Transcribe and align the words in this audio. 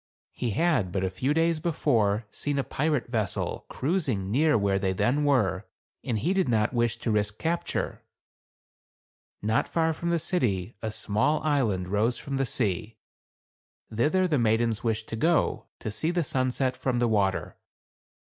He 0.31 0.49
had, 0.49 0.91
but 0.91 1.03
a 1.03 1.11
few 1.11 1.31
days 1.31 1.59
before, 1.59 2.25
seen 2.31 2.57
a 2.57 2.63
pirate 2.63 3.11
vessel 3.11 3.67
cruising 3.69 4.31
near 4.31 4.57
where 4.57 4.79
they 4.79 4.93
then 4.93 5.25
were, 5.25 5.67
and 6.03 6.17
he 6.17 6.33
did 6.33 6.49
not 6.49 6.73
wish 6.73 6.97
to 6.97 7.11
risk 7.11 7.37
capture. 7.37 8.01
Not 9.43 9.67
far 9.67 9.93
from 9.93 10.09
the 10.09 10.17
city 10.17 10.75
a 10.81 10.89
small 10.89 11.39
island 11.43 11.87
rose 11.89 12.17
from 12.17 12.37
the 12.37 12.47
sea. 12.47 12.97
Thither 13.93 14.27
the 14.27 14.39
maidens 14.39 14.83
wished 14.83 15.07
to 15.09 15.15
go, 15.15 15.65
to 15.77 15.91
see 15.91 16.09
the 16.09 16.23
sunset 16.23 16.75
from 16.75 16.97
the 16.97 17.07
water. 17.07 17.55